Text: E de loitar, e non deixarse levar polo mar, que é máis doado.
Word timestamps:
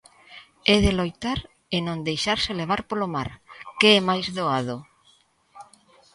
E 0.73 0.75
de 0.83 0.91
loitar, 0.99 1.39
e 1.75 1.77
non 1.87 2.05
deixarse 2.07 2.59
levar 2.61 2.81
polo 2.89 3.07
mar, 3.15 3.29
que 3.79 3.87
é 3.97 3.99
máis 4.09 4.27
doado. 4.37 4.77